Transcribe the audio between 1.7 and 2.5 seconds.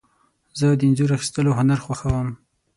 خوښوم.